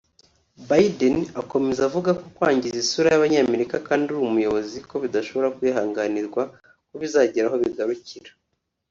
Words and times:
Biden 0.69 1.17
akomeza 1.41 1.81
avuga 1.89 2.09
ko 2.19 2.25
kwangiza 2.35 2.77
isura 2.83 3.07
y’abanyamerika 3.11 3.75
kandi 3.87 4.05
uri 4.09 4.23
muyobozi 4.35 4.77
ko 4.89 4.95
bidashobora 5.03 5.53
kwihanganirwa 5.57 6.41
ko 6.89 6.95
bizagira 7.01 7.45
aho 7.49 7.57
bigarukira 7.63 8.31